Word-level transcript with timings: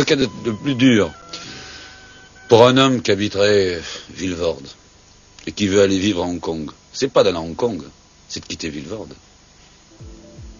Ce 0.00 0.04
qu'il 0.06 0.18
y 0.18 0.24
a 0.24 0.26
de, 0.26 0.52
plus 0.52 0.76
dur 0.76 1.10
pour 2.48 2.66
un 2.66 2.78
homme 2.78 3.02
qui 3.02 3.10
habiterait 3.10 3.82
Villevorde 4.08 4.66
et 5.46 5.52
qui 5.52 5.68
veut 5.68 5.82
aller 5.82 5.98
vivre 5.98 6.22
à 6.22 6.26
Hong 6.26 6.40
Kong, 6.40 6.70
c'est 6.90 7.12
pas 7.12 7.22
d'aller 7.22 7.36
à 7.36 7.42
Hong 7.42 7.54
Kong, 7.54 7.82
c'est 8.26 8.40
de 8.40 8.46
quitter 8.46 8.70
Villevorde. 8.70 9.12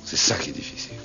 C'est 0.05 0.19
ça 0.19 0.37
qui 0.37 0.51
est 0.51 0.53
difficile. 0.53 0.99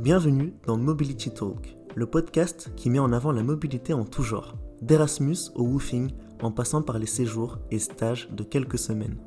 Bienvenue 0.00 0.54
dans 0.66 0.76
Mobility 0.76 1.30
Talk, 1.30 1.76
le 1.94 2.06
podcast 2.06 2.70
qui 2.74 2.90
met 2.90 2.98
en 2.98 3.12
avant 3.12 3.30
la 3.30 3.44
mobilité 3.44 3.92
en 3.92 4.04
tout 4.04 4.24
genre, 4.24 4.56
d'Erasmus 4.82 5.52
au 5.54 5.62
woofing, 5.62 6.10
en 6.42 6.50
passant 6.50 6.82
par 6.82 6.98
les 6.98 7.06
séjours 7.06 7.58
et 7.70 7.78
stages 7.78 8.28
de 8.32 8.42
quelques 8.42 8.80
semaines. 8.80 9.18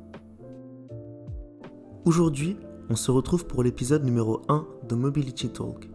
Aujourd'hui, 2.04 2.58
on 2.90 2.96
se 2.96 3.10
retrouve 3.10 3.46
pour 3.46 3.62
l'épisode 3.62 4.04
numéro 4.04 4.42
1 4.50 4.66
de 4.86 4.94
Mobility 4.94 5.48
Talk. 5.48 5.88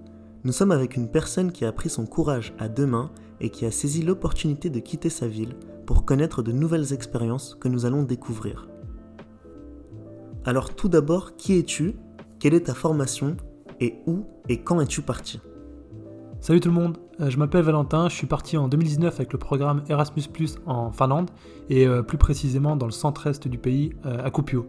Nous 0.45 0.51
sommes 0.51 0.71
avec 0.71 0.95
une 0.95 1.09
personne 1.09 1.51
qui 1.51 1.65
a 1.65 1.71
pris 1.71 1.89
son 1.89 2.05
courage 2.05 2.53
à 2.59 2.69
deux 2.69 2.85
mains 2.85 3.09
et 3.41 3.49
qui 3.49 3.65
a 3.65 3.71
saisi 3.71 4.03
l'opportunité 4.03 4.69
de 4.69 4.79
quitter 4.79 5.09
sa 5.09 5.27
ville 5.27 5.55
pour 5.87 6.05
connaître 6.05 6.43
de 6.43 6.51
nouvelles 6.51 6.93
expériences 6.93 7.57
que 7.59 7.67
nous 7.67 7.87
allons 7.87 8.03
découvrir. 8.03 8.67
Alors 10.45 10.75
tout 10.75 10.87
d'abord, 10.87 11.35
qui 11.35 11.57
es-tu? 11.57 11.95
Quelle 12.37 12.53
est 12.53 12.67
ta 12.67 12.75
formation? 12.75 13.37
Et 13.79 13.95
où 14.05 14.27
et 14.47 14.61
quand 14.61 14.79
es-tu 14.79 15.01
parti? 15.01 15.41
Salut 16.41 16.59
tout 16.59 16.69
le 16.69 16.75
monde, 16.75 16.99
euh, 17.21 17.31
je 17.31 17.39
m'appelle 17.39 17.63
Valentin, 17.63 18.07
je 18.07 18.13
suis 18.13 18.27
parti 18.27 18.55
en 18.55 18.67
2019 18.67 19.15
avec 19.15 19.33
le 19.33 19.39
programme 19.39 19.81
Erasmus⁇ 19.89 20.21
en 20.67 20.91
Finlande 20.91 21.31
et 21.71 21.87
euh, 21.87 22.03
plus 22.03 22.19
précisément 22.19 22.75
dans 22.75 22.85
le 22.85 22.91
centre-est 22.91 23.47
du 23.47 23.57
pays, 23.57 23.95
euh, 24.05 24.23
à 24.23 24.29
Kuopio. 24.29 24.67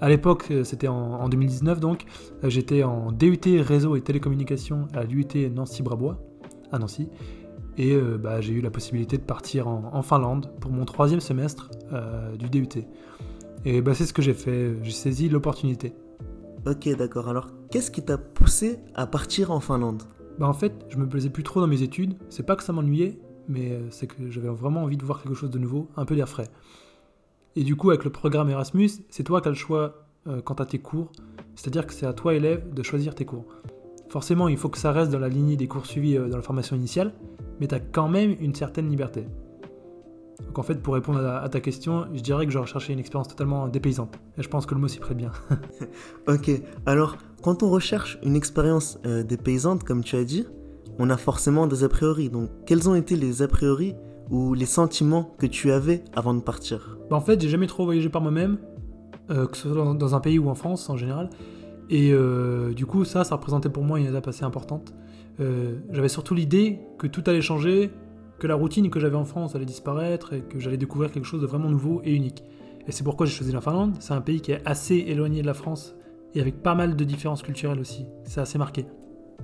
À 0.00 0.08
l'époque, 0.08 0.46
euh, 0.50 0.64
c'était 0.64 0.88
en, 0.88 1.28
2019 1.28 1.78
donc, 1.78 2.04
euh, 2.42 2.48
j'étais 2.48 2.82
en 2.82 3.12
DUT 3.12 3.60
réseau 3.60 3.96
et 3.96 4.00
télécommunications 4.00 4.88
à 4.94 5.04
l'UT 5.04 5.26
Nancy-Brabois, 5.54 6.18
à 6.72 6.78
Nancy, 6.78 7.08
et 7.76 7.92
euh, 7.92 8.16
bah, 8.16 8.40
j'ai 8.40 8.54
eu 8.54 8.62
la 8.62 8.70
possibilité 8.70 9.18
de 9.18 9.22
partir 9.22 9.68
en, 9.68 10.02
Finlande 10.02 10.50
pour 10.60 10.70
mon 10.70 10.84
troisième 10.84 11.20
semestre 11.20 11.70
du 12.38 12.48
DUT. 12.48 12.84
Et 13.64 13.82
bah, 13.82 13.94
c'est 13.94 14.06
ce 14.06 14.12
que 14.14 14.22
j'ai 14.22 14.32
fait, 14.32 14.74
j'ai 14.82 14.90
saisi 14.90 15.28
l'opportunité. 15.28 15.92
Ok, 16.66 16.88
d'accord. 16.96 17.28
Alors, 17.28 17.48
qu'est-ce 17.70 17.90
qui 17.90 18.02
t'a 18.02 18.16
poussé 18.16 18.78
à 18.94 19.06
partir 19.06 19.50
en 19.50 19.60
Finlande? 19.60 20.02
Bah, 20.38 20.48
En 20.48 20.54
fait, 20.54 20.72
je 20.88 20.96
me 20.96 21.06
plaisais 21.06 21.30
plus 21.30 21.42
trop 21.42 21.60
dans 21.60 21.66
mes 21.66 21.82
études. 21.82 22.14
C'est 22.30 22.44
pas 22.46 22.56
que 22.56 22.62
ça 22.62 22.72
m'ennuyait, 22.72 23.18
mais 23.48 23.78
c'est 23.90 24.06
que 24.06 24.30
j'avais 24.30 24.48
vraiment 24.48 24.82
envie 24.82 24.96
de 24.96 25.04
voir 25.04 25.22
quelque 25.22 25.34
chose 25.34 25.50
de 25.50 25.58
nouveau, 25.58 25.88
un 25.96 26.06
peu 26.06 26.16
d'air 26.16 26.28
frais. 26.28 26.48
Et 27.56 27.64
du 27.64 27.76
coup, 27.76 27.90
avec 27.90 28.04
le 28.04 28.10
programme 28.10 28.48
Erasmus, 28.48 28.90
c'est 29.08 29.24
toi 29.24 29.40
qui 29.40 29.48
as 29.48 29.50
le 29.50 29.56
choix 29.56 30.04
euh, 30.28 30.40
quant 30.40 30.54
à 30.54 30.66
tes 30.66 30.78
cours. 30.78 31.10
C'est-à-dire 31.56 31.86
que 31.86 31.92
c'est 31.92 32.06
à 32.06 32.12
toi, 32.12 32.34
élève, 32.34 32.72
de 32.72 32.82
choisir 32.82 33.14
tes 33.14 33.24
cours. 33.24 33.46
Forcément, 34.08 34.48
il 34.48 34.56
faut 34.56 34.68
que 34.68 34.78
ça 34.78 34.92
reste 34.92 35.10
dans 35.10 35.18
la 35.18 35.28
lignée 35.28 35.56
des 35.56 35.68
cours 35.68 35.86
suivis 35.86 36.16
euh, 36.16 36.28
dans 36.28 36.36
la 36.36 36.42
formation 36.42 36.76
initiale, 36.76 37.12
mais 37.60 37.66
tu 37.66 37.74
as 37.74 37.80
quand 37.80 38.08
même 38.08 38.36
une 38.40 38.54
certaine 38.54 38.88
liberté. 38.88 39.26
Donc 40.46 40.58
en 40.58 40.62
fait, 40.62 40.82
pour 40.82 40.94
répondre 40.94 41.24
à, 41.24 41.48
ta 41.48 41.60
question, 41.60 42.06
je 42.14 42.20
dirais 42.20 42.46
que 42.46 42.52
je 42.52 42.58
recherchais 42.58 42.92
une 42.92 42.98
expérience 42.98 43.28
totalement 43.28 43.68
dépaysante. 43.68 44.18
Et 44.38 44.42
je 44.42 44.48
pense 44.48 44.66
que 44.66 44.74
le 44.74 44.80
mot 44.80 44.88
s'y 44.88 44.98
prête 44.98 45.16
bien. 45.16 45.32
ok, 46.28 46.50
alors 46.86 47.18
quand 47.42 47.62
on 47.62 47.70
recherche 47.70 48.18
une 48.22 48.36
expérience 48.36 48.98
euh, 49.06 49.22
dépaysante, 49.22 49.84
comme 49.84 50.02
tu 50.02 50.16
as 50.16 50.24
dit, 50.24 50.46
on 50.98 51.08
a 51.10 51.16
forcément 51.16 51.66
des 51.66 51.84
a 51.84 51.88
priori. 51.88 52.30
Donc 52.30 52.50
quels 52.66 52.88
ont 52.88 52.94
été 52.94 53.16
les 53.16 53.42
a 53.42 53.48
priori 53.48 53.94
ou 54.30 54.54
les 54.54 54.66
sentiments 54.66 55.34
que 55.38 55.46
tu 55.46 55.72
avais 55.72 56.04
avant 56.14 56.34
de 56.34 56.40
partir 56.40 56.98
bah, 57.10 57.16
En 57.16 57.20
fait, 57.20 57.40
j'ai 57.40 57.48
jamais 57.48 57.66
trop 57.66 57.84
voyagé 57.84 58.08
par 58.08 58.22
moi-même, 58.22 58.58
euh, 59.30 59.46
que 59.46 59.56
ce 59.56 59.72
soit 59.72 59.94
dans, 59.94 60.14
un 60.14 60.20
pays 60.20 60.38
ou 60.38 60.48
en 60.48 60.54
France 60.54 60.88
en 60.88 60.96
général. 60.96 61.30
Et 61.90 62.12
euh, 62.12 62.72
du 62.72 62.86
coup, 62.86 63.04
ça, 63.04 63.24
ça 63.24 63.34
représentait 63.34 63.68
pour 63.68 63.82
moi 63.82 63.98
une 63.98 64.06
étape 64.06 64.28
assez 64.28 64.44
importante. 64.44 64.94
Euh, 65.40 65.78
j'avais 65.90 66.08
surtout 66.08 66.34
l'idée 66.34 66.78
que 66.98 67.08
tout 67.08 67.24
allait 67.26 67.42
changer, 67.42 67.90
que 68.38 68.46
la 68.46 68.54
routine 68.54 68.88
que 68.90 69.00
j'avais 69.00 69.16
en 69.16 69.24
France 69.24 69.56
allait 69.56 69.66
disparaître 69.66 70.32
et 70.32 70.42
que 70.42 70.60
j'allais 70.60 70.76
découvrir 70.76 71.10
quelque 71.10 71.26
chose 71.26 71.40
de 71.40 71.46
vraiment 71.46 71.68
nouveau 71.68 72.00
et 72.04 72.14
unique. 72.14 72.44
Et 72.86 72.92
c'est 72.92 73.02
pourquoi 73.02 73.26
j'ai 73.26 73.32
choisi 73.32 73.52
la 73.52 73.60
Finlande. 73.60 73.96
C'est 73.98 74.14
un 74.14 74.20
pays 74.20 74.40
qui 74.40 74.52
est 74.52 74.62
assez 74.64 74.94
éloigné 74.94 75.42
de 75.42 75.46
la 75.46 75.54
France 75.54 75.96
et 76.34 76.40
avec 76.40 76.62
pas 76.62 76.74
mal 76.74 76.94
de 76.94 77.04
différences 77.04 77.42
culturelles 77.42 77.80
aussi. 77.80 78.06
C'est 78.24 78.40
assez 78.40 78.56
marqué. 78.56 78.86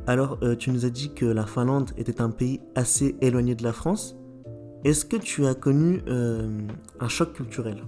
Alors, 0.07 0.39
tu 0.59 0.71
nous 0.71 0.87
as 0.87 0.91
dit 0.91 1.13
que 1.13 1.27
la 1.27 1.47
Finlande 1.47 1.91
était 1.97 2.21
un 2.21 2.31
pays 2.31 2.61
assez 2.75 3.17
éloigné 3.21 3.55
de 3.55 3.65
la 3.65 3.73
France. 3.73 4.17
Est-ce 4.87 5.05
que 5.05 5.17
tu 5.17 5.45
as 5.47 5.57
connu 5.57 6.01
euh, 6.07 6.49
un 7.01 7.09
choc 7.09 7.33
culturel? 7.33 7.83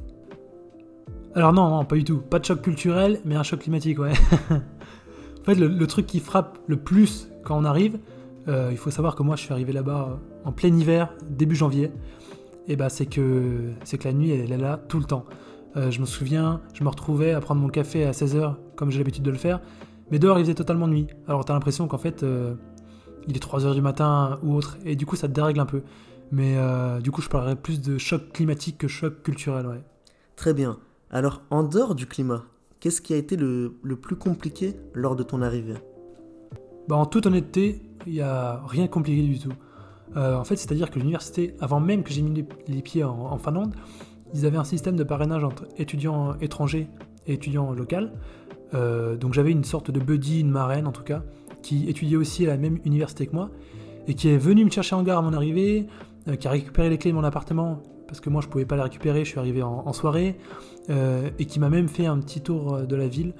Alors 1.33 1.53
non, 1.53 1.85
pas 1.85 1.95
du 1.95 2.03
tout. 2.03 2.19
Pas 2.19 2.41
de 2.41 2.45
choc 2.45 2.61
culturel, 2.61 3.21
mais 3.25 3.37
un 3.37 3.45
choc 3.45 3.61
climatique, 3.61 4.01
ouais. 4.01 4.15
en 4.51 5.45
fait, 5.45 5.55
le, 5.55 5.87
truc 5.87 6.07
qui 6.07 6.19
frappe 6.19 6.59
le 6.67 6.77
plus 6.77 7.29
quand 7.45 7.57
on 7.57 7.65
arrive, 7.65 8.01
euh, 8.49 8.71
il 8.73 8.77
faut 8.77 8.91
savoir 8.91 9.15
que 9.15 9.23
moi, 9.23 9.37
je 9.37 9.43
suis 9.43 9.53
arrivé 9.53 9.73
là-bas 9.73 10.19
en 10.45 10.51
plein 10.51 10.75
hiver, 10.75 11.15
début 11.31 11.55
janvier. 11.55 11.93
Et 12.67 12.75
bah, 12.75 12.89
c'est 12.89 13.07
que 13.07 13.71
c'est 13.85 13.99
que 13.99 14.09
la 14.09 14.13
nuit, 14.13 14.33
elle, 14.33 14.51
est 14.51 14.57
là 14.57 14.81
tout 14.89 14.99
le 14.99 15.05
temps. 15.05 15.25
Euh, 15.77 15.93
je 15.93 16.01
me 16.01 16.05
souviens, 16.05 16.63
je 16.75 16.83
me 16.83 16.89
retrouvais 16.89 17.31
à 17.31 17.41
prendre 17.41 17.61
mon 17.61 17.69
café 17.69 18.07
à 18.07 18.11
16h, 18.11 18.57
comme 18.75 18.91
j'ai 18.91 18.99
l'habitude 18.99 19.23
de 19.23 19.31
le 19.31 19.39
faire. 19.39 19.61
Mais 20.11 20.19
dehors, 20.19 20.37
il 20.41 20.43
faisait 20.43 20.55
totalement 20.55 20.89
nuit. 20.89 21.07
Alors, 21.29 21.45
t'as 21.45 21.53
l'impression 21.55 21.87
qu'en 21.87 21.99
fait, 21.99 22.27
il 23.29 23.37
est 23.37 23.45
3h 23.45 23.73
du 23.73 23.83
matin 23.83 24.41
ou 24.43 24.57
autre. 24.57 24.79
Et 24.85 24.97
du 24.97 25.07
coup, 25.07 25.15
ça 25.15 25.29
te 25.29 25.33
dérègle 25.33 25.61
un 25.61 25.67
peu. 25.67 25.83
Mais 26.31 26.57
euh, 26.57 27.01
du 27.01 27.11
coup, 27.11 27.23
je 27.23 27.29
parlerai 27.29 27.57
plus 27.57 27.81
de 27.81 27.99
choc 27.99 28.33
climatique 28.33 28.79
que 28.79 28.89
choc 28.89 29.23
culturel, 29.23 29.67
ouais. 29.67 29.83
Très 30.37 30.55
bien. 30.55 30.79
Alors, 31.11 31.43
en 31.51 31.63
dehors 31.63 31.95
du 31.95 32.07
climat, 32.07 32.45
qu'est-ce 32.81 33.01
qui 33.01 33.15
a 33.15 33.17
été 33.17 33.37
le, 33.37 33.73
plus 34.01 34.17
compliqué 34.17 34.77
lors 34.95 35.17
de 35.17 35.23
ton 35.23 35.43
arrivée? 35.43 35.75
Bah, 36.87 36.97
En 36.97 37.07
toute 37.07 37.27
honnêteté, 37.27 37.83
il 38.07 38.13
n'y 38.13 38.21
a 38.21 38.63
rien 38.67 38.85
de 38.85 38.91
compliqué 38.91 39.23
du 39.23 39.39
tout. 39.39 39.53
Euh, 40.17 40.37
en 40.37 40.45
fait, 40.45 40.57
c'est-à-dire 40.57 40.91
que 40.91 40.99
l'université, 40.99 41.55
avant 41.61 41.81
même 41.81 42.03
que 42.03 42.13
j'ai 42.13 42.23
mis 42.23 42.45
les, 42.67 42.83
pieds 42.83 43.05
en, 43.05 43.37
Finlande, 43.39 43.75
ils 44.35 44.47
avaient 44.47 44.59
un 44.59 44.65
système 44.65 44.97
de 44.97 45.05
parrainage 45.05 45.45
entre 45.45 45.67
étudiants 45.77 46.37
étrangers 46.41 46.89
et 47.27 47.35
étudiants 47.35 47.73
locaux. 47.73 47.97
Euh, 48.75 49.17
donc 49.17 49.33
j'avais 49.33 49.51
une 49.51 49.65
sorte 49.65 49.91
de 49.91 50.01
buddy, 50.01 50.41
une 50.41 50.51
marraine 50.51 50.87
en 50.87 50.93
tout 50.93 51.03
cas, 51.03 51.23
qui 51.63 51.89
étudiait 51.89 52.17
aussi 52.17 52.45
à 52.45 52.49
la 52.49 52.57
même 52.57 52.79
université 52.85 53.27
que 53.27 53.35
moi, 53.35 53.51
et 54.07 54.15
qui 54.15 54.29
est 54.29 54.39
venue 54.39 54.65
me 54.65 54.71
chercher 54.71 54.95
en 54.95 55.03
gare 55.03 55.19
à 55.19 55.23
mon 55.23 55.33
arrivée, 55.33 55.87
euh, 56.29 56.37
qui 56.37 56.47
a 56.49 56.51
récupéré 56.51 56.91
les 56.91 56.99
clés 56.99 57.11
de 57.11 57.17
mon 57.17 57.25
appartement 57.25 57.83
parce 58.07 58.21
que 58.21 58.31
moi 58.31 58.41
je 58.41 58.49
pouvais 58.49 58.65
pas 58.65 58.77
les 58.77 58.83
récupérer, 58.83 59.25
je 59.25 59.31
suis 59.31 59.39
arrivé 59.39 59.63
en, 59.63 59.93
soirée, 59.93 60.39
euh, 60.89 61.29
et 61.39 61.45
qui 61.45 61.61
m'a 61.61 61.69
même 61.69 61.89
fait 61.89 62.07
un 62.07 62.19
petit 62.19 62.41
tour 62.41 62.75
euh, 62.75 62.87
de 62.87 62.97
la 62.97 63.07
ville 63.07 63.35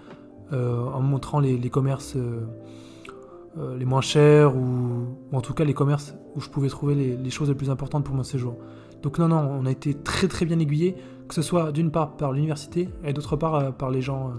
en 0.51 1.03
me 1.03 1.09
montrant 1.09 1.41
les, 1.41 1.59
commerces 1.69 2.17
les 2.17 3.85
moins 3.85 4.01
chers 4.01 4.57
ou, 4.57 5.19
en 5.31 5.43
tout 5.43 5.53
cas 5.53 5.65
les 5.65 5.75
commerces 5.75 6.15
où 6.35 6.41
je 6.41 6.49
pouvais 6.49 6.69
trouver 6.69 6.95
les, 6.95 7.31
choses 7.31 7.51
les 7.51 7.55
plus 7.55 7.69
importantes 7.69 8.03
pour 8.03 8.15
mon 8.15 8.23
séjour. 8.23 8.57
Donc 9.03 9.19
non, 9.19 9.29
non, 9.29 9.37
on 9.37 9.67
a 9.67 9.71
été 9.71 9.93
très 9.93 10.27
très 10.27 10.47
bien 10.47 10.59
aiguillés, 10.59 10.97
que 11.29 11.35
ce 11.35 11.43
soit 11.43 11.71
d'une 11.71 11.91
part 11.91 12.17
par 12.17 12.33
l'université 12.33 12.89
et 13.05 13.13
d'autre 13.13 13.37
part 13.37 13.75
par 13.77 13.91
les 13.91 14.01
gens 14.01 14.33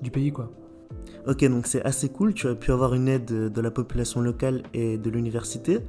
du 0.00 0.10
pays 0.10 0.32
quoi. 0.32 0.50
Ok, 1.26 1.44
donc 1.44 1.66
c'est 1.66 1.82
assez 1.82 2.08
cool, 2.08 2.32
tu 2.32 2.48
as 2.48 2.54
pu 2.54 2.72
avoir 2.72 2.94
une 2.94 3.08
aide 3.08 3.52
de 3.52 3.60
la 3.60 3.70
population 3.70 4.22
locale 4.22 4.62
et 4.72 4.96
de 4.96 5.10
l'université. 5.10 5.80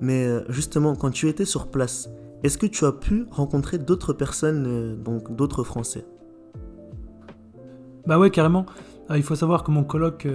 Mais 0.00 0.26
euh, 0.26 0.44
justement, 0.48 0.94
quand 0.94 1.10
tu 1.10 1.28
étais 1.28 1.44
sur 1.44 1.68
place, 1.68 2.10
est-ce 2.42 2.58
que 2.58 2.66
tu 2.66 2.84
as 2.84 2.92
pu 2.92 3.26
rencontrer 3.30 3.78
d'autres 3.78 4.12
personnes, 4.12 4.66
euh, 4.66 4.96
donc 4.96 5.34
d'autres 5.34 5.64
Français? 5.64 6.04
Bah 8.06 8.18
ouais, 8.18 8.30
carrément. 8.30 8.66
Euh, 9.10 9.16
il 9.16 9.22
faut 9.22 9.34
savoir 9.34 9.64
que 9.64 9.70
mon 9.70 9.84
coloc 9.84 10.28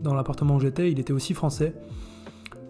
dans 0.00 0.14
l'appartement 0.14 0.56
où 0.56 0.60
j'étais, 0.60 0.90
il 0.90 1.00
était 1.00 1.12
aussi 1.12 1.34
français. 1.34 1.74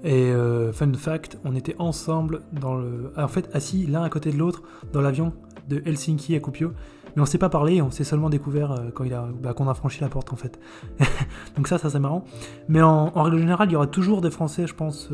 Et 0.07 0.35
fun 0.75 0.93
fact, 0.93 1.39
on 1.47 1.57
était 1.57 1.77
ensemble 1.79 2.43
dans 2.53 2.75
le, 2.75 3.11
en 3.17 3.27
fait 3.27 3.49
assis 3.55 3.87
l'un 3.87 4.03
à 4.03 4.11
côté 4.11 4.31
de 4.31 4.37
l'autre 4.37 4.63
dans 4.93 5.01
l'avion 5.01 5.33
de 5.71 5.83
Helsinki 5.87 6.37
à 6.37 6.41
Kuopio. 6.41 6.73
Mais 7.17 7.23
on 7.23 7.25
s'est 7.25 7.39
pas 7.39 7.49
parlé, 7.49 7.81
on 7.81 7.91
s'est 7.91 8.05
seulement 8.05 8.29
découvert 8.29 8.83
quand 8.93 9.05
il 9.05 9.15
a, 9.15 9.27
bah, 9.43 9.55
qu'on 9.55 9.67
a 9.67 9.73
franchi 9.73 10.03
la 10.03 10.11
porte 10.11 10.31
en 10.31 10.37
fait. 10.37 10.61
Donc 11.57 11.69
ça, 11.69 11.79
ça 11.79 11.89
c'est 11.89 11.99
marrant. 11.99 12.25
Mais 12.69 12.83
en, 12.83 13.13
en, 13.15 13.23
règle 13.23 13.39
générale, 13.39 13.71
il 13.71 13.73
y 13.73 13.77
aura 13.77 13.87
toujours 13.87 14.21
des 14.21 14.31
Français, 14.31 14.67
je 14.67 14.75
pense, 14.75 15.09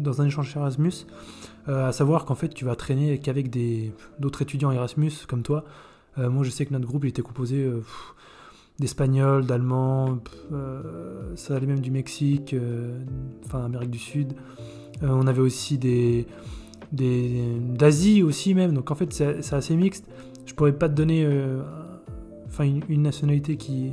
dans 0.00 0.22
un 0.22 0.26
échange 0.26 0.54
Erasmus, 0.56 1.06
euh, 1.68 1.88
à 1.88 1.92
savoir 1.92 2.24
qu'en 2.24 2.34
fait 2.34 2.48
tu 2.48 2.64
vas 2.64 2.74
traîner 2.76 3.18
qu'avec 3.18 3.50
d'autres 4.18 4.42
étudiants 4.42 4.72
Erasmus 4.72 5.12
comme 5.28 5.42
toi. 5.42 5.64
Euh, 6.18 6.30
moi 6.30 6.44
je 6.44 6.50
sais 6.50 6.66
que 6.66 6.72
notre 6.72 6.86
groupe 6.86 7.04
était 7.04 7.22
composé 7.22 7.62
euh, 7.62 7.82
d'Espagnols, 8.78 9.46
d'Allemands, 9.46 10.18
ça 11.36 11.56
allait 11.56 11.66
même 11.66 11.80
du 11.80 11.90
Mexique, 11.90 12.56
enfin 13.44 13.64
Amérique 13.64 13.90
du 13.90 13.98
Sud. 13.98 14.32
on 15.02 15.26
avait 15.26 15.42
aussi 15.42 15.76
des 15.76 16.26
d'Asie 16.92 18.22
aussi 18.22 18.54
même, 18.54 18.72
donc 18.72 18.90
en 18.90 18.94
fait 18.94 19.12
c'est 19.12 19.52
assez 19.52 19.76
mixte. 19.76 20.06
Je 20.46 20.54
pourrais 20.54 20.72
pas 20.72 20.88
te 20.88 20.94
donner 20.94 21.28
enfin 22.46 22.64
une, 22.64 23.02
nationalité 23.02 23.56
qui, 23.56 23.92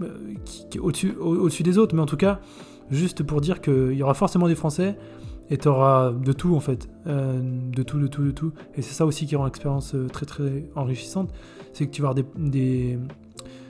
est 0.00 0.78
au-dessus 0.78 1.14
au 1.16 1.48
des 1.48 1.76
autres, 1.76 1.94
mais 1.94 2.00
en 2.00 2.06
tout 2.06 2.16
cas, 2.16 2.40
juste 2.90 3.22
pour 3.22 3.40
dire 3.40 3.60
qu'il 3.60 3.92
y 3.92 4.02
aura 4.02 4.14
forcément 4.14 4.48
des 4.48 4.54
Français 4.54 4.96
et 5.50 5.56
tu 5.56 5.68
auras 5.68 6.12
de 6.12 6.32
tout 6.32 6.54
en 6.54 6.60
fait, 6.60 6.88
euh, 7.06 7.40
de 7.42 7.82
tout, 7.82 7.98
de 7.98 8.06
tout, 8.06 8.22
de 8.22 8.30
tout. 8.30 8.52
Et 8.76 8.82
c'est 8.82 8.94
ça 8.94 9.06
aussi 9.06 9.26
qui 9.26 9.36
rend 9.36 9.44
l'expérience 9.44 9.94
euh, 9.94 10.08
très 10.08 10.26
très 10.26 10.64
enrichissante, 10.74 11.30
c'est 11.72 11.86
que 11.86 11.90
tu 11.90 12.02
vas, 12.02 12.14
des, 12.14 12.98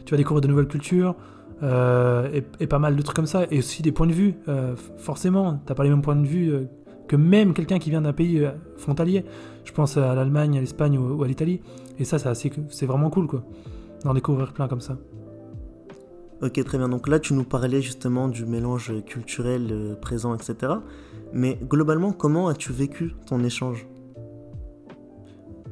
tu 0.05 0.11
vas 0.11 0.17
découvrir 0.17 0.41
de 0.41 0.49
nouvelles 0.49 0.69
cultures, 0.69 1.15
et, 1.61 2.45
et, 2.61 2.67
pas 2.69 2.79
mal 2.79 2.95
de 2.95 3.03
trucs 3.03 3.17
comme 3.17 3.27
ça, 3.27 3.45
et 3.51 3.59
aussi 3.59 3.83
des 3.83 3.91
points 3.91 4.07
de 4.07 4.13
vue. 4.13 4.35
forcément, 4.97 5.61
t'as 5.67 5.75
pas 5.75 5.83
les 5.83 5.91
mêmes 5.91 6.03
points 6.03 6.15
de 6.15 6.27
vue 6.27 6.53
que 7.09 7.17
même 7.17 7.53
quelqu'un 7.53 7.81
qui 7.81 7.91
vient 7.91 8.03
d'un 8.03 8.13
pays 8.13 8.47
frontalier. 8.77 9.25
Je 9.65 9.73
pense 9.73 9.97
à 9.97 10.15
l'Allemagne, 10.15 10.57
à 10.57 10.61
l'Espagne 10.61 10.99
ou, 10.99 11.21
à 11.23 11.27
l'Italie. 11.27 11.61
Et 11.99 12.05
ça, 12.05 12.19
c'est 12.35 12.87
vraiment 12.87 13.11
cool, 13.11 13.27
quoi, 13.27 13.43
d'en 14.05 14.15
découvrir 14.15 14.53
plein 14.53 14.69
comme 14.69 14.81
ça. 14.81 14.97
Ok, 16.43 16.63
très 16.65 16.79
bien. 16.79 16.89
Donc 16.89 17.09
là, 17.09 17.19
tu 17.19 17.35
nous 17.35 17.45
parlais 17.45 17.83
justement 17.83 18.29
du 18.29 18.47
mélange 18.47 18.93
culturel 19.05 19.97
présent, 20.01 20.35
etc. 20.35 20.73
Mais 21.33 21.59
globalement, 21.63 22.13
comment 22.13 22.49
as-tu 22.49 22.73
vécu 22.73 23.15
ton 23.27 23.43
échange? 23.43 23.87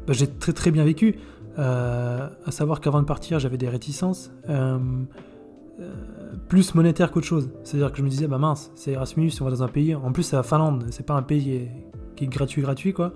Bah, 0.06 0.12
J'ai 0.12 0.26
très 0.26 0.52
très 0.52 0.70
bien 0.70 0.84
vécu. 0.84 1.16
Euh, 1.58 2.28
à 2.44 2.50
savoir 2.50 2.80
qu'avant 2.80 3.00
de 3.00 3.06
partir, 3.06 3.38
j'avais 3.38 3.56
des 3.56 3.68
réticences. 3.68 4.30
Euh, 4.48 4.78
euh, 5.80 5.92
plus 6.48 6.74
monétaire 6.74 7.10
qu'autre 7.10 7.26
chose. 7.26 7.50
C'est-à-dire 7.64 7.92
que 7.92 7.98
je 7.98 8.02
me 8.02 8.08
disais, 8.08 8.26
bah 8.26 8.38
mince, 8.38 8.70
c'est 8.74 8.92
Erasmus, 8.92 9.30
on 9.40 9.44
va 9.44 9.50
dans 9.50 9.62
un 9.62 9.68
pays. 9.68 9.94
En 9.94 10.12
plus, 10.12 10.22
c'est 10.22 10.36
la 10.36 10.42
Finlande, 10.42 10.86
c'est 10.90 11.04
pas 11.04 11.14
un 11.14 11.22
pays 11.22 11.68
qui 12.16 12.24
est, 12.24 12.28
gratuit, 12.28 12.62
gratuit 12.62 12.92
quoi. 12.92 13.12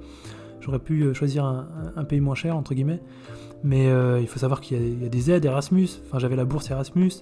J'aurais 0.60 0.78
pu 0.78 1.14
choisir 1.14 1.44
un, 1.44 2.04
pays 2.04 2.20
moins 2.20 2.34
cher, 2.34 2.56
entre 2.56 2.74
guillemets. 2.74 3.00
Mais 3.64 3.88
il 4.20 4.26
faut 4.26 4.38
savoir 4.38 4.60
qu'il 4.60 5.02
y, 5.02 5.06
a 5.06 5.08
des 5.08 5.30
aides 5.30 5.44
Erasmus. 5.44 5.88
Enfin, 6.06 6.18
j'avais 6.18 6.36
la 6.36 6.44
bourse 6.44 6.70
Erasmus. 6.70 7.12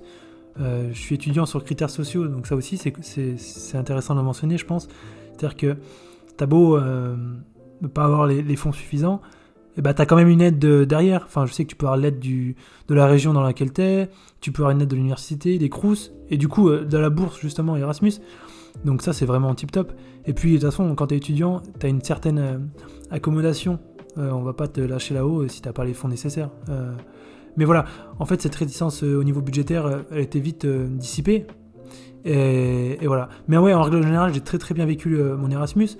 je 0.58 0.92
suis 0.92 1.14
étudiant 1.14 1.46
sur 1.46 1.62
critères 1.64 1.90
sociaux, 1.90 2.26
donc 2.26 2.46
ça 2.46 2.56
aussi, 2.56 2.76
c'est 2.76 3.76
intéressant 3.76 4.14
de 4.14 4.20
le 4.20 4.24
mentionner, 4.24 4.58
je 4.58 4.66
pense. 4.66 4.88
C'est-à-dire 5.32 5.56
que 5.56 5.76
t'as 6.36 6.46
beau 6.46 6.78
ne 6.80 7.88
pas 7.92 8.04
avoir 8.04 8.26
les 8.26 8.56
fonds 8.56 8.72
suffisants, 8.72 9.20
et 9.78 9.80
bah, 9.80 9.94
tu 9.94 10.04
quand 10.06 10.16
même 10.16 10.28
une 10.28 10.40
aide 10.40 10.58
derrière. 10.58 11.22
Enfin, 11.24 11.46
je 11.46 11.52
sais 11.52 11.64
que 11.64 11.70
tu 11.70 11.76
peux 11.76 11.86
avoir 11.86 11.96
l'aide 11.96 12.18
de 12.18 12.94
la 12.94 13.06
région 13.06 13.32
dans 13.32 13.42
laquelle 13.42 13.72
tu 13.72 13.80
es, 13.80 14.10
tu 14.40 14.50
peux 14.50 14.62
avoir 14.62 14.72
une 14.72 14.82
aide 14.82 14.88
de 14.88 14.96
l'université, 14.96 15.56
des 15.56 15.68
crous, 15.68 16.10
et 16.30 16.36
du 16.36 16.48
coup, 16.48 16.68
euh, 16.68 16.84
de 16.84 16.98
la 16.98 17.10
bourse, 17.10 17.38
justement, 17.40 17.76
Erasmus. 17.76 18.14
Donc, 18.84 19.02
ça, 19.02 19.12
c'est 19.12 19.26
vraiment 19.26 19.54
tip 19.54 19.72
top. 19.72 19.92
Et 20.26 20.32
puis, 20.32 20.52
de 20.52 20.56
toute 20.58 20.70
façon, 20.70 20.94
quand 20.94 21.08
tu 21.08 21.14
es 21.14 21.16
étudiant, 21.16 21.60
tu 21.78 21.86
as 21.86 21.88
une 21.88 22.02
certaine 22.02 22.38
euh, 22.38 22.58
accommodation. 23.10 23.78
Euh, 24.16 24.30
on 24.30 24.42
va 24.42 24.52
pas 24.52 24.68
te 24.68 24.80
lâcher 24.80 25.14
là-haut 25.14 25.46
si 25.48 25.62
t'as 25.62 25.72
pas 25.72 25.84
les 25.84 25.94
fonds 25.94 26.08
nécessaires. 26.08 26.50
mais 27.56 27.64
voilà, 27.64 27.84
en 28.18 28.24
fait, 28.24 28.40
cette 28.40 28.54
réticence 28.54 29.02
au 29.02 29.24
niveau 29.24 29.40
budgétaire, 29.40 30.04
elle 30.10 30.20
était 30.20 30.40
vite 30.40 30.66
dissipée. 30.66 31.46
Et, 32.24 33.06
voilà. 33.06 33.28
Mais 33.46 33.58
ouais, 33.58 33.74
en 33.74 33.82
règle 33.82 34.02
générale, 34.02 34.32
j'ai 34.34 34.40
très 34.40 34.58
très 34.58 34.74
bien 34.74 34.86
vécu 34.86 35.16
mon 35.38 35.50
Erasmus 35.50 35.90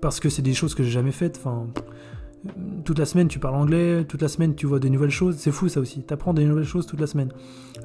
parce 0.00 0.20
que 0.20 0.28
c'est 0.28 0.42
des 0.42 0.54
choses 0.54 0.74
que 0.74 0.82
j'ai 0.82 0.90
jamais 0.90 1.12
faites. 1.12 1.38
Enfin, 1.38 1.66
toute 2.84 2.98
la 2.98 3.04
semaine 3.04 3.28
tu 3.28 3.38
parles 3.38 3.56
anglais, 3.56 4.04
toute 4.04 4.22
la 4.22 4.28
semaine 4.28 4.54
tu 4.54 4.66
vois 4.66 4.78
des 4.78 4.90
nouvelles 4.90 5.10
choses, 5.10 5.36
c'est 5.36 5.50
fou 5.50 5.68
ça 5.68 5.80
aussi, 5.80 6.04
tu 6.06 6.14
apprends 6.14 6.34
des 6.34 6.44
nouvelles 6.44 6.64
choses 6.64 6.86
toute 6.86 7.00
la 7.00 7.06
semaine. 7.06 7.32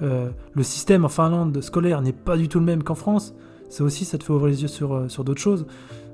Euh, 0.02 0.30
le 0.54 0.64
système 0.64 1.06
en 1.06 1.10
Finlande 1.10 1.60
scolaire 1.62 2.02
n'est 2.02 2.14
pas 2.14 2.38
du 2.38 2.48
tout 2.48 2.60
le 2.60 2.66
même 2.66 2.84
qu'en 2.84 2.96
France, 2.96 3.36
ça 3.70 3.84
aussi 3.84 4.06
ça 4.06 4.18
te 4.18 4.24
fait 4.24 4.34
ouvrir 4.34 4.48
les 4.48 4.62
yeux 4.62 4.68
sur, 4.68 4.94
euh, 4.94 5.08
sur 5.10 5.24
d'autres 5.24 5.42
choses. 5.42 5.66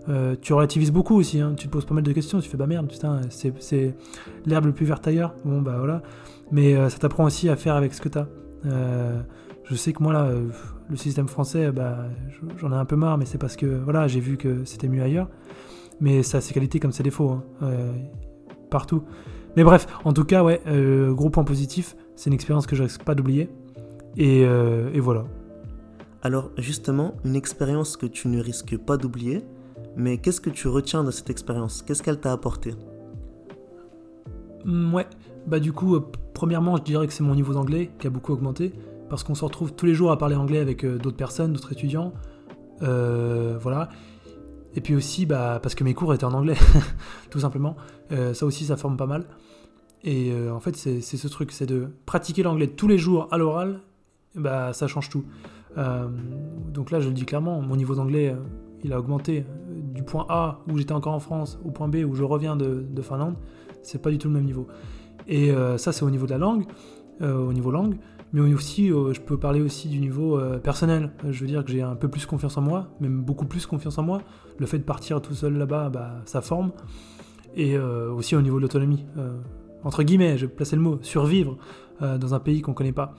Euh, 0.08 0.36
tu 0.42 0.54
relativises 0.54 0.92
beaucoup 0.92 1.16
aussi, 1.16 1.40
hein. 1.40 1.54
tu 1.56 1.68
te 1.68 1.72
poses 1.72 1.86
pas 1.86 1.94
mal 1.94 2.04
de 2.04 2.12
questions, 2.12 2.40
tu 2.40 2.50
fais 2.50 2.58
bah 2.58 2.68
merde, 2.68 2.88
putain, 2.88 3.22
c'est 3.30 3.96
l'herbe 4.46 4.66
le 4.66 4.72
plus 4.72 4.86
verte 4.86 5.08
ailleurs, 5.08 5.36
bon 5.46 5.62
bah 5.62 5.76
voilà. 5.78 6.02
Mais 6.52 6.74
ça 6.90 6.98
t'apprend 6.98 7.26
aussi 7.26 7.48
à 7.48 7.56
faire 7.56 7.76
avec 7.76 7.94
ce 7.94 8.02
que 8.02 8.10
t'as. 8.10 8.26
je 8.64 9.76
sais 9.76 9.94
que 9.94 10.02
moi 10.02 10.14
là, 10.14 10.32
le 10.90 10.96
système 10.96 11.28
français, 11.28 11.72
bah, 11.72 12.06
j'en 12.58 12.72
ai 12.72 12.76
un 12.76 12.86
peu 12.86 12.96
marre, 12.96 13.20
mais 13.20 13.26
c'est 13.26 13.38
parce 13.38 13.56
que 13.56 13.68
voilà, 13.68 14.08
j'ai 14.08 14.20
vu 14.20 14.38
que 14.38 14.66
c'était 14.66 14.88
mieux 14.88 15.04
ailleurs. 15.04 15.30
Mais 16.02 16.24
ça 16.24 16.40
a 16.40 16.42
ses 16.42 16.56
qualités 16.56 16.80
comme 16.80 16.94
ses 16.94 17.04
défauts. 17.04 17.38
Hein 17.62 17.68
partout. 18.70 19.04
Mais 19.56 19.64
bref, 19.64 19.88
en 20.06 20.14
tout 20.14 20.24
cas, 20.24 20.44
ouais, 20.44 20.62
euh, 20.68 21.14
gros 21.14 21.30
point 21.30 21.44
positif, 21.44 21.96
c'est 22.16 22.30
une 22.30 22.34
expérience 22.34 22.68
que 22.68 22.76
je 22.76 22.84
risque 22.84 23.04
pas 23.04 23.16
d'oublier. 23.16 23.50
Euh, 24.20 24.90
et, 24.94 25.00
voilà. 25.00 25.26
Alors 26.22 26.52
justement, 26.58 27.16
une 27.24 27.36
expérience 27.36 27.98
que 27.98 28.06
tu 28.06 28.28
ne 28.28 28.42
risques 28.42 28.78
pas 28.78 28.98
d'oublier, 28.98 29.44
mais 29.96 30.18
qu'est-ce 30.18 30.42
que 30.42 30.50
tu 30.50 30.68
retiens 30.68 31.04
de 31.04 31.12
cette 31.12 31.30
expérience? 31.30 31.82
Qu'est-ce 31.82 32.04
qu'elle 32.04 32.20
t'a 32.20 32.32
apporté? 32.32 32.74
Mm, 34.66 34.94
Ouais, 34.94 35.08
bah 35.48 35.60
du 35.60 35.72
coup, 35.72 35.96
euh, 35.96 36.06
premièrement, 36.34 36.76
je 36.78 36.84
dirais 36.84 37.08
que 37.08 37.14
c'est 37.14 37.24
mon 37.24 37.36
niveau 37.36 37.54
d'anglais 37.54 37.92
qui 38.00 38.08
a 38.08 38.10
beaucoup 38.10 38.34
augmenté, 38.34 38.74
parce 39.10 39.24
qu'on 39.24 39.36
se 39.36 39.46
retrouve 39.46 39.74
tous 39.74 39.86
les 39.86 39.94
jours 39.94 40.12
à 40.12 40.18
parler 40.18 40.36
anglais 40.36 40.60
avec 40.60 40.86
d'autres 40.86 41.18
personnes, 41.18 41.54
d'autres 41.54 41.72
étudiants. 41.72 42.14
voilà. 42.82 43.90
Et 44.76 44.82
puis 44.82 44.96
aussi, 44.96 45.26
bah, 45.26 45.60
parce 45.62 45.76
que 45.76 45.84
mes 45.84 45.94
cours 45.94 46.14
étaient 46.14 46.26
en 46.26 46.34
anglais, 46.34 46.56
tout 47.30 47.40
simplement. 47.40 47.76
Euh, 48.12 48.34
ça 48.34 48.46
aussi, 48.46 48.66
ça 48.66 48.78
forme 48.78 48.98
pas 48.98 49.08
mal. 49.08 49.26
Et 50.04 50.32
euh, 50.32 50.54
en 50.54 50.60
fait, 50.60 50.76
c'est 50.76 51.02
ce 51.02 51.28
truc, 51.28 51.52
c'est 51.52 51.66
de 51.66 51.90
pratiquer 52.06 52.44
l'anglais 52.44 52.68
tous 52.68 52.88
les 52.88 52.98
jours 52.98 53.28
à 53.32 53.38
l'oral, 53.38 53.82
bah, 54.36 54.74
ça 54.74 54.88
change 54.88 55.10
tout. 55.10 55.26
Euh, 55.80 56.08
donc 56.74 56.92
là, 56.92 57.00
je 57.00 57.08
le 57.08 57.14
dis 57.14 57.26
clairement, 57.26 57.62
mon 57.62 57.76
niveau 57.76 57.96
d'anglais, 57.96 58.36
il 58.84 58.94
a 58.94 59.00
augmenté 59.00 59.46
du 59.94 60.04
point 60.04 60.26
A 60.30 60.60
où 60.70 60.78
j'étais 60.78 60.94
encore 60.94 61.14
en 61.14 61.20
France 61.20 61.60
au 61.66 61.72
point 61.72 61.88
B 61.88 61.98
où 62.08 62.14
je 62.14 62.24
reviens 62.24 62.56
de, 62.56 62.86
de 62.88 63.02
Finlande. 63.02 63.36
C'est 63.82 64.02
pas 64.02 64.12
du 64.12 64.18
tout 64.18 64.28
le 64.28 64.36
même 64.36 64.46
niveau. 64.46 64.68
Et 65.28 65.52
ça, 65.78 65.92
c'est 65.92 66.04
au 66.04 66.10
niveau 66.10 66.26
de 66.26 66.32
la 66.32 66.38
langue, 66.38 66.66
au 67.22 67.54
niveau 67.54 67.72
langue 67.72 67.96
mais 68.32 68.54
aussi, 68.54 68.92
euh, 68.92 69.14
je 69.14 69.22
peux 69.22 69.38
parler 69.38 69.62
aussi 69.62 69.88
du 69.88 70.00
niveau 70.00 70.38
euh, 70.38 70.60
personnel. 70.60 71.12
Je 71.28 71.40
veux 71.42 71.48
dire 71.48 71.66
que 71.66 71.72
j'ai 71.72 71.82
un 71.82 71.96
peu 71.96 72.08
plus 72.08 72.26
confiance 72.26 72.58
en 72.58 72.62
moi, 72.62 72.88
même 73.00 73.22
beaucoup 73.22 73.46
plus 73.46 73.66
confiance 73.66 73.98
en 73.98 74.04
moi. 74.04 74.22
Le 74.58 74.66
fait 74.66 74.78
de 74.78 74.84
partir 74.84 75.22
tout 75.22 75.34
seul 75.34 75.58
là-bas, 75.58 75.90
bah, 75.90 76.22
ça 76.26 76.42
forme. 76.42 76.72
Et 77.56 77.76
euh, 77.76 78.12
aussi 78.12 78.36
au 78.36 78.42
niveau 78.42 78.58
de 78.58 78.62
l'autonomie. 78.62 79.06
entre 79.84 80.04
guillemets, 80.04 80.38
je 80.38 80.46
vais 80.46 80.52
placer 80.52 80.76
le 80.76 80.82
mot, 80.82 81.00
survivre 81.02 81.58
dans 82.02 82.34
un 82.34 82.40
pays 82.40 82.62
qu'on 82.62 82.72
ne 82.72 82.76
connaît 82.76 82.94
pas. 82.94 83.14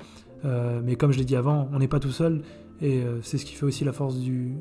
Mais 0.45 0.97
comme 0.97 1.13
je 1.13 1.19
l'ai 1.19 1.25
dit 1.25 1.37
avant, 1.37 1.69
on 1.73 1.79
n'est 1.79 1.89
pas 1.89 2.01
tout 2.01 2.11
seul. 2.11 2.43
Et 2.81 3.03
c'est 3.23 3.37
ce 3.37 3.45
qui 3.45 3.55
fait 3.55 3.67
aussi 3.67 3.85
la 3.85 3.93
force 3.93 4.17
du, 4.17 4.57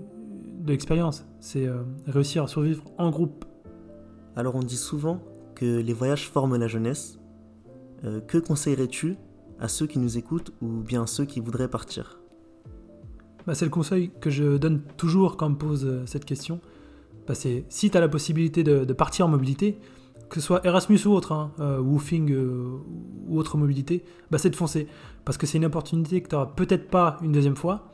de 0.59 0.71
l'expérience. 0.71 1.25
C'est 1.39 1.67
réussir 2.07 2.43
à 2.43 2.47
survivre 2.47 2.83
en 2.97 3.09
groupe. 3.09 3.45
Alors 4.35 4.55
on 4.55 4.63
dit 4.63 4.77
souvent 4.77 5.21
que 5.55 5.79
les 5.79 5.93
voyages 5.93 6.27
forment 6.27 6.57
la 6.57 6.67
jeunesse. 6.67 7.19
que 8.27 8.37
conseillerais-tu 8.37 9.17
à 9.59 9.67
ceux 9.67 9.87
qui 9.87 9.99
nous 9.99 10.17
écoutent 10.17 10.51
ou 10.61 10.67
bien 10.67 11.03
à 11.03 11.07
ceux 11.07 11.25
qui 11.25 11.39
voudraient 11.39 11.69
partir? 11.69 12.19
Bah, 13.45 13.55
C'est 13.55 13.65
le 13.65 13.71
conseil 13.71 14.11
que 14.21 14.29
je 14.29 14.57
donne 14.57 14.81
toujours 14.97 15.37
quand 15.37 15.47
on 15.47 15.51
me 15.51 15.55
pose 15.55 15.85
euh, 15.85 16.05
cette 16.05 16.25
question. 16.25 16.59
Bah, 17.27 17.35
c'est 17.35 17.65
si 17.69 17.89
tu 17.89 17.97
as 17.97 18.01
la 18.01 18.09
possibilité 18.09 18.63
de, 18.63 18.93
partir 18.93 19.25
en 19.25 19.29
mobilité, 19.29 19.79
que 20.29 20.39
ce 20.39 20.41
soit 20.41 20.65
Erasmus 20.65 20.99
ou 21.05 21.11
autre, 21.11 21.31
hein, 21.31 21.51
euh, 21.59 21.79
Woofing 21.79 22.31
euh, 22.31 22.77
ou 23.27 23.39
autre 23.39 23.57
mobilité, 23.57 24.03
bah, 24.31 24.37
c'est 24.37 24.49
de 24.49 24.55
foncer. 24.55 24.87
Parce 25.25 25.37
que 25.37 25.47
c'est 25.47 25.57
une 25.57 25.65
opportunité 25.65 26.21
que 26.21 26.27
tu 26.27 26.35
n'auras 26.35 26.47
peut-être 26.47 26.89
pas 26.89 27.17
une 27.21 27.31
deuxième 27.31 27.55
fois, 27.55 27.91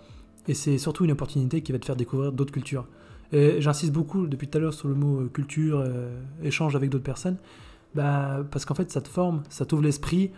et 0.47 0.53
c'est 0.53 0.77
surtout 0.77 1.05
une 1.05 1.11
opportunité 1.11 1.61
qui 1.61 1.71
va 1.71 1.79
te 1.79 1.85
faire 1.85 1.95
découvrir 1.95 2.31
d'autres 2.31 2.53
cultures. 2.53 2.85
Et 3.31 3.59
j'insiste 3.59 3.91
beaucoup 3.91 4.27
depuis 4.27 4.47
tout 4.47 4.57
à 4.57 4.61
l'heure 4.61 4.73
sur 4.73 4.87
le 4.87 4.95
mot 4.95 5.27
culture, 5.29 5.83
échange 6.43 6.75
avec 6.75 6.89
d'autres 6.89 7.03
personnes, 7.03 7.37
bah, 7.95 8.45
parce 8.51 8.65
qu'en 8.65 8.75
fait 8.75 8.91
ça 8.91 9.01
te 9.01 9.09
forme, 9.09 9.41
ça 9.49 9.65
t'ouvre 9.65 9.81
l'esprit, 9.81 10.31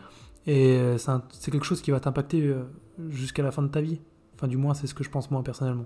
et 0.47 0.77
euh, 0.77 0.97
c'est 0.97 1.51
quelque 1.51 1.65
chose 1.65 1.81
qui 1.81 1.91
va 1.91 1.99
t'impacter 1.99 2.41
euh, 2.41 2.63
jusqu'à 3.09 3.43
la 3.43 3.51
fin 3.51 3.61
de 3.61 3.67
ta 3.67 3.81
vie. 3.81 3.99
Enfin, 4.35 4.47
du 4.47 4.55
moins, 4.55 4.73
c'est 4.73 4.87
ce 4.87 4.93
que 4.93 5.03
je 5.03 5.09
pense 5.09 5.29
moi 5.29 5.43
personnellement. 5.43 5.85